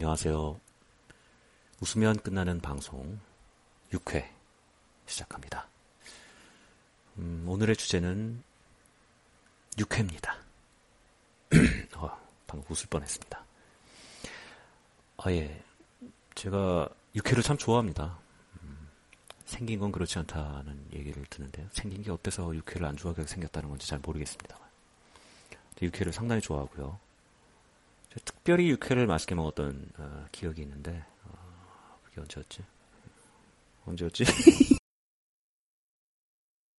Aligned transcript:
안녕하세요. 0.00 0.60
웃으면 1.80 2.20
끝나는 2.20 2.60
방송 2.60 3.18
6회 3.90 4.30
시작합니다. 5.06 5.66
음, 7.16 7.44
오늘의 7.48 7.74
주제는 7.74 8.40
6회입니다. 9.72 10.36
어, 11.98 12.16
방금 12.46 12.70
웃을 12.70 12.86
뻔했습니다. 12.88 13.44
아, 15.16 15.32
예. 15.32 15.64
제가 16.36 16.88
6회를 17.16 17.42
참 17.42 17.56
좋아합니다. 17.58 18.20
음, 18.62 18.88
생긴 19.46 19.80
건 19.80 19.90
그렇지 19.90 20.16
않다는 20.20 20.90
얘기를 20.92 21.24
듣는데요. 21.28 21.66
생긴 21.72 22.04
게 22.04 22.12
어때서 22.12 22.46
6회를 22.50 22.84
안 22.84 22.96
좋아하게 22.96 23.24
생겼다는 23.24 23.68
건지 23.68 23.88
잘 23.88 23.98
모르겠습니다. 23.98 24.60
6회를 25.80 26.12
상당히 26.12 26.40
좋아하고요. 26.40 27.07
특별히 28.24 28.70
육회를 28.70 29.06
맛있게 29.06 29.34
먹었던 29.34 29.90
어, 29.98 30.26
기억이 30.32 30.62
있는데 30.62 31.04
어, 31.24 31.98
그게 32.04 32.20
언제였지? 32.20 32.62
언제였지? 33.86 34.24